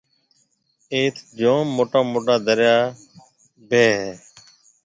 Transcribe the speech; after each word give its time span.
ايٿ 0.93 1.15
جوم 1.39 1.65
موٽا 1.77 1.99
موٽا 2.11 2.35
دريا 2.47 2.77
ڀِي 3.69 3.85
هيَ۔ 3.99 4.09